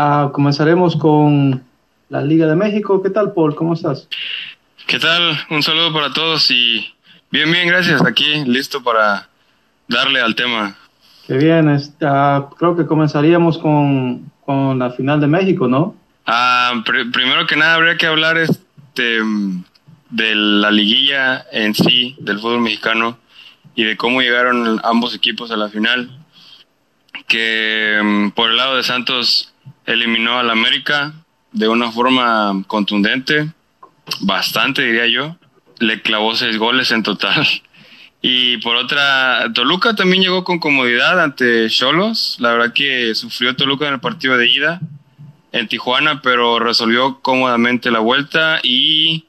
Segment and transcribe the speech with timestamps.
[0.00, 1.60] Ah, comenzaremos con
[2.08, 3.02] la Liga de México.
[3.02, 3.56] ¿Qué tal, Paul?
[3.56, 4.06] ¿Cómo estás?
[4.86, 5.36] ¿Qué tal?
[5.50, 6.94] Un saludo para todos y
[7.32, 8.00] bien, bien, gracias.
[8.06, 9.28] Aquí listo para
[9.88, 10.76] darle al tema.
[11.26, 11.68] Qué bien.
[11.70, 15.96] Está, creo que comenzaríamos con, con la final de México, ¿no?
[16.26, 19.18] Ah, primero que nada habría que hablar este,
[20.10, 23.18] de la liguilla en sí del fútbol mexicano
[23.74, 26.08] y de cómo llegaron ambos equipos a la final.
[27.26, 29.52] Que mm, por el lado de Santos
[29.88, 31.14] eliminó al América
[31.52, 33.48] de una forma contundente,
[34.20, 35.36] bastante diría yo.
[35.78, 37.46] Le clavó seis goles en total.
[38.20, 42.36] Y por otra, Toluca también llegó con comodidad ante Cholos.
[42.40, 44.80] La verdad que sufrió Toluca en el partido de ida
[45.52, 48.58] en Tijuana, pero resolvió cómodamente la vuelta.
[48.64, 49.26] Y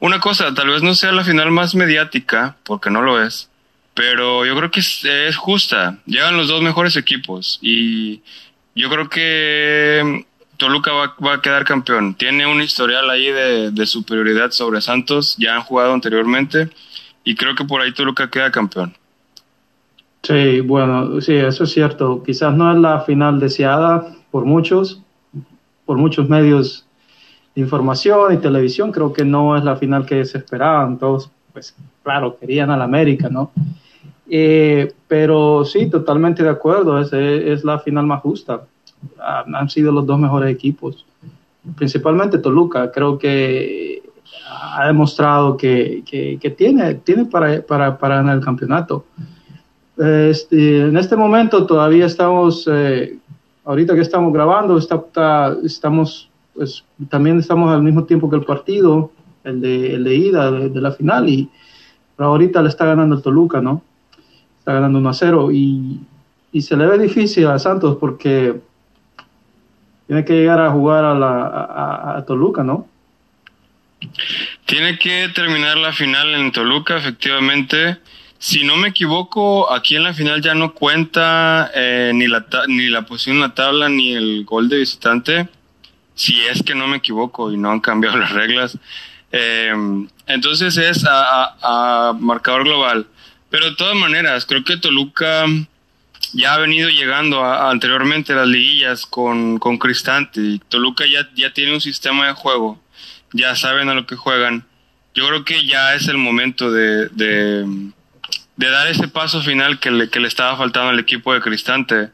[0.00, 3.50] una cosa, tal vez no sea la final más mediática, porque no lo es,
[3.94, 5.98] pero yo creo que es, justa.
[6.06, 8.20] Llegan los dos mejores equipos y
[8.74, 10.24] yo creo que
[10.56, 12.14] Toluca va, a quedar campeón.
[12.14, 16.70] Tiene un historial ahí de, superioridad sobre Santos, ya han jugado anteriormente
[17.24, 18.94] y creo que por ahí Toluca queda campeón.
[20.22, 22.22] Sí, bueno, sí, eso es cierto.
[22.22, 25.02] Quizás no es la final deseada por muchos,
[25.84, 26.86] por muchos medios
[27.54, 28.90] de información y televisión.
[28.90, 30.98] Creo que no es la final que se esperaban.
[30.98, 33.52] Todos, pues, claro, querían al América, ¿no?
[34.30, 38.62] Eh, pero sí, totalmente de acuerdo, es, es la final más justa.
[39.18, 41.04] Han sido los dos mejores equipos,
[41.76, 44.02] principalmente Toluca, creo que
[44.46, 49.04] ha demostrado que, que, tiene, tiene para, para, para ganar el campeonato.
[49.96, 53.16] Este, en este momento todavía estamos, eh,
[53.64, 55.02] ahorita que estamos grabando, está,
[55.64, 59.12] estamos, pues, también estamos al mismo tiempo que el partido,
[59.44, 61.48] el de, el de ida de, de la final, y
[62.16, 63.82] pero ahorita le está ganando el Toluca, ¿no?
[64.64, 66.00] está ganando 1 a 0 y,
[66.62, 68.58] se le ve difícil a Santos porque
[70.06, 72.88] tiene que llegar a jugar a, la, a, Toluca, ¿no?
[74.66, 77.98] Tiene que terminar la final en Toluca, efectivamente.
[78.38, 82.88] Si no me equivoco, aquí en la final ya no cuenta eh, ni, la ni
[82.88, 85.48] la posición en la tabla ni el gol de visitante,
[86.14, 88.78] si es que no me equivoco y no han cambiado las reglas.
[89.32, 89.72] Eh,
[90.26, 93.06] entonces es a, a marcador global.
[93.48, 95.46] Pero de todas maneras, creo que Toluca
[96.34, 100.40] ya ha venido llegando anteriormente a las liguillas con, con Cristante.
[100.40, 102.82] Y Toluca ya, ya tiene un sistema de juego,
[103.32, 104.66] ya saben a lo que juegan.
[105.14, 107.66] Yo creo que ya es el momento de, de,
[108.56, 112.10] dar ese paso final que le, que le estaba faltando al equipo de Cristante.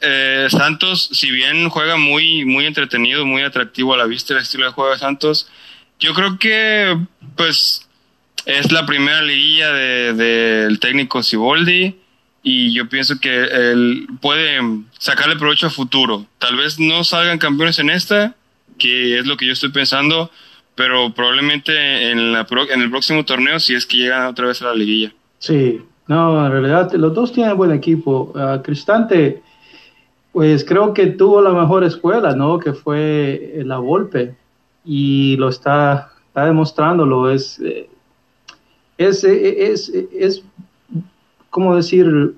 [0.00, 4.66] Eh, Santos, si bien juega muy, muy entretenido, muy atractivo a la vista el estilo
[4.66, 5.50] de juego de Santos,
[5.98, 6.98] yo creo que
[7.36, 7.88] pues
[8.44, 11.96] es la primera liguilla del de, técnico Siboldi
[12.48, 14.60] y yo pienso que él puede
[15.00, 16.26] sacarle provecho a futuro.
[16.38, 18.36] Tal vez no salgan campeones en esta,
[18.78, 20.30] que es lo que yo estoy pensando,
[20.76, 24.66] pero probablemente en, la en el próximo torneo si es que llegan otra vez a
[24.66, 25.12] la liguilla.
[25.40, 28.32] Sí, no, en realidad los dos tienen buen equipo.
[28.36, 29.42] Uh, Cristante,
[30.30, 32.60] pues creo que tuvo la mejor escuela, ¿no?
[32.60, 34.36] Que fue la Volpe
[34.84, 37.28] y lo está, está demostrándolo.
[37.28, 37.90] Es, eh,
[38.98, 40.44] es, es, es,
[41.56, 42.34] como decir,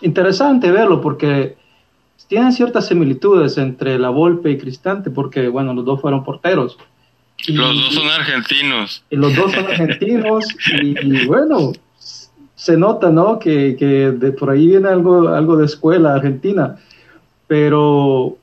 [0.00, 1.54] interesante verlo porque
[2.26, 6.76] tienen ciertas similitudes entre La Volpe y Cristante, porque, bueno, los dos fueron porteros.
[7.46, 9.04] los dos son argentinos.
[9.08, 10.46] Y los dos son argentinos
[10.82, 11.74] y, bueno,
[12.56, 13.38] se nota, ¿no?
[13.38, 16.74] Que, que, de por ahí viene algo, algo de escuela argentina,
[17.46, 18.36] pero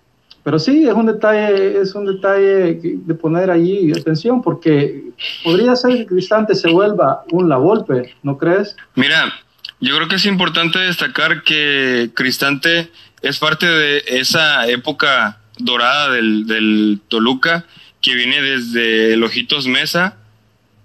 [0.43, 5.03] pero sí, es un detalle, es un detalle de poner allí atención, porque
[5.43, 8.77] podría ser que Cristante se vuelva un La Volpe, ¿no crees?
[8.95, 9.33] Mira,
[9.79, 12.91] yo creo que es importante destacar que Cristante
[13.21, 17.65] es parte de esa época dorada del, del Toluca,
[18.01, 20.17] que viene desde el Ojitos Mesa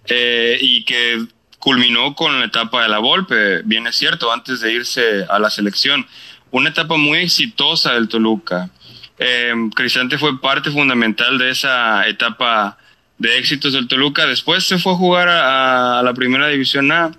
[0.06, 1.26] eh, y que
[1.58, 5.50] culminó con la etapa de la Volpe, bien es cierto, antes de irse a la
[5.50, 6.06] selección.
[6.50, 8.70] Una etapa muy exitosa del Toluca
[9.18, 12.78] eh, Cristante fue parte fundamental de esa etapa
[13.18, 14.26] de éxitos del Toluca.
[14.26, 17.10] Después se fue a jugar a, la primera división A.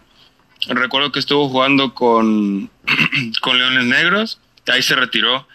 [0.68, 2.70] Recuerdo que estuvo jugando con,
[3.42, 5.48] con Leones Negros, ahí se retiró.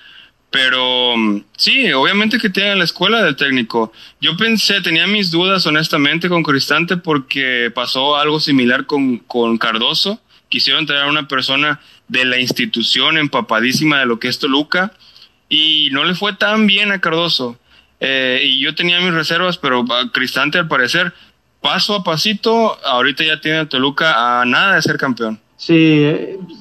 [0.51, 1.15] Pero
[1.57, 3.93] sí, obviamente que tiene la escuela del técnico.
[4.21, 10.21] Yo pensé, tenía mis dudas honestamente con Cristante porque pasó algo similar con, con Cardoso.
[10.49, 14.93] Quisieron traer a una persona de la institución empapadísima de lo que es Toluca
[15.49, 17.59] y no le fue tan bien a Cardoso.
[17.99, 21.15] Eh, y yo tenía mis reservas, pero Cristante al parecer,
[21.65, 25.41] paso a pasito, ahorita ya tiene a Toluca a nada de ser campeón.
[25.57, 26.05] Sí,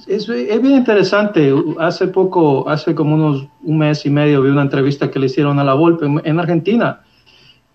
[0.07, 1.53] es, es, bien interesante.
[1.77, 5.59] Hace poco, hace como unos un mes y medio, vi una entrevista que le hicieron
[5.59, 7.01] a la Volpe en, Argentina.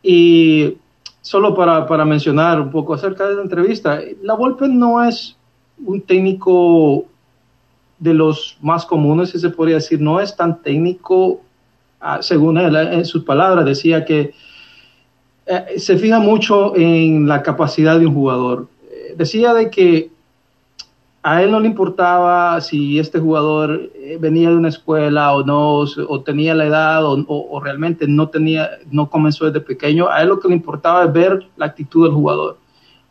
[0.03, 0.79] Y
[1.21, 5.37] solo para, para, mencionar un poco acerca de la entrevista, la Volpe no es
[5.85, 7.05] un técnico
[7.99, 11.43] de los más comunes, si se podría decir, no es tan técnico,
[12.01, 14.33] ah, según él, en sus palabras, decía que
[15.49, 18.69] eh, se fija mucho en la capacidad de un jugador.
[18.91, 20.11] Eh, decía de que
[21.23, 25.79] a él no le importaba si este jugador eh, venía de una escuela o no,
[25.79, 30.09] o tenía la edad o, realmente no tenía, no comenzó desde pequeño.
[30.09, 32.59] A él lo que le importaba es ver la actitud del jugador.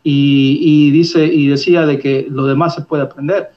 [0.04, 3.50] Y, dice y decía de que lo demás se puede aprender.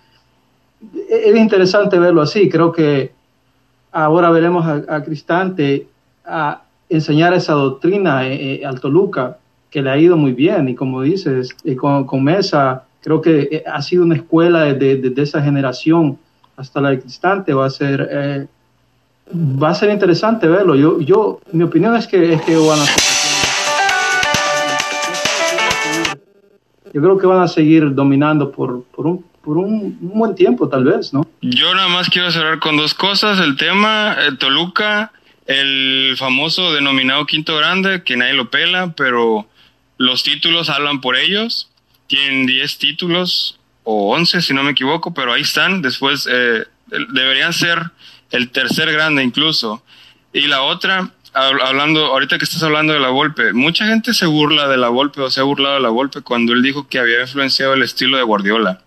[1.10, 2.50] Es interesante verlo así.
[2.50, 3.14] Creo que
[3.92, 5.88] ahora veremos a, Cristante
[6.26, 9.38] a enseñar esa doctrina eh, eh, al Toluca,
[9.70, 10.70] que le ha ido muy bien.
[10.70, 15.42] Y como dices, con, con Mesa creo que eh, ha sido una escuela desde esa
[15.42, 16.18] generación
[16.56, 18.48] hasta la existente, va a ser eh,
[19.34, 20.76] va a ser interesante verlo.
[20.76, 22.86] Yo, yo, mi opinión es que, es que van a
[26.94, 30.84] yo creo que van a seguir dominando por, por, un, por un, buen tiempo, tal
[30.84, 31.26] vez, ¿no?
[31.40, 33.40] Yo nada más quiero cerrar con dos cosas.
[33.40, 35.14] El tema, eh, Toluca,
[35.60, 39.48] el famoso denominado Quinto Grande, que nadie lo pela, pero
[39.98, 41.72] los títulos hablan por ellos
[42.12, 47.54] tienen 10 títulos o 11 si no me equivoco, pero ahí están, después eh, deberían
[47.54, 47.92] ser
[48.32, 49.82] el tercer grande incluso.
[50.34, 54.68] Y la otra, hablando, ahorita que estás hablando de la Volpe, mucha gente se burla
[54.68, 57.22] de la Volpe o se ha burlado de la Volpe cuando él dijo que había
[57.22, 58.82] influenciado el estilo de Guardiola.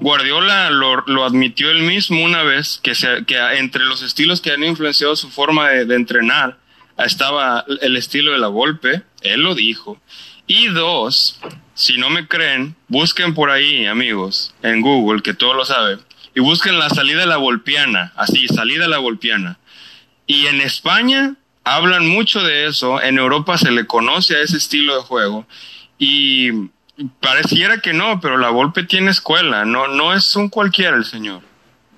[0.00, 4.64] Guardiola lo, admitió él mismo una vez, que, se, que entre los estilos que han
[4.64, 6.58] influenciado su forma de, entrenar
[6.98, 10.00] estaba el estilo de la Volpe, él lo dijo.
[10.46, 11.40] Y dos,
[11.74, 15.98] si no me creen, busquen por ahí, amigos, en Google, que todo lo sabe,
[16.34, 19.58] y busquen la salida de la Volpiana, así, salida de la Volpiana.
[20.26, 21.34] Y en España
[21.64, 25.46] hablan mucho de eso, en Europa se le conoce a ese estilo de juego,
[25.98, 26.50] y
[27.20, 31.42] pareciera que no, pero la Volpe tiene escuela, no, no es un cualquiera el señor.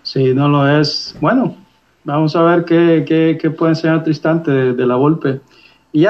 [0.03, 1.17] Sí, no lo es.
[1.21, 1.57] Bueno,
[2.05, 5.41] vamos a ver qué, qué, qué puede enseñar Tristante de, de la Volpe.